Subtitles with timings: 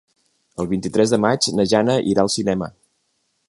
[0.63, 2.71] El vint-i-tres de maig na Jana irà al cinema.